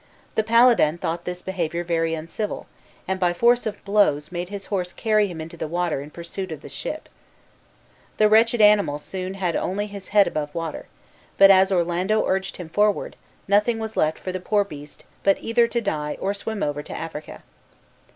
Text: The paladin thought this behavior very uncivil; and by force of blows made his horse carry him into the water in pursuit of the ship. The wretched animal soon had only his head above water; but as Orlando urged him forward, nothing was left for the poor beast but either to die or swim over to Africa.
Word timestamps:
The 0.33 0.41
paladin 0.41 0.97
thought 0.97 1.25
this 1.25 1.43
behavior 1.43 1.83
very 1.83 2.15
uncivil; 2.15 2.65
and 3.07 3.19
by 3.19 3.33
force 3.33 3.67
of 3.67 3.85
blows 3.85 4.31
made 4.31 4.49
his 4.49 4.65
horse 4.73 4.93
carry 4.93 5.27
him 5.27 5.39
into 5.39 5.57
the 5.57 5.67
water 5.67 6.01
in 6.01 6.09
pursuit 6.09 6.51
of 6.51 6.63
the 6.63 6.69
ship. 6.69 7.07
The 8.17 8.27
wretched 8.27 8.61
animal 8.61 8.97
soon 8.97 9.35
had 9.35 9.55
only 9.55 9.85
his 9.85 10.07
head 10.07 10.25
above 10.25 10.55
water; 10.55 10.87
but 11.37 11.51
as 11.51 11.71
Orlando 11.71 12.25
urged 12.25 12.57
him 12.57 12.67
forward, 12.69 13.15
nothing 13.47 13.77
was 13.77 13.95
left 13.95 14.17
for 14.17 14.31
the 14.31 14.39
poor 14.39 14.63
beast 14.63 15.03
but 15.21 15.37
either 15.39 15.67
to 15.67 15.81
die 15.81 16.17
or 16.19 16.33
swim 16.33 16.63
over 16.63 16.81
to 16.81 16.97
Africa. 16.97 17.43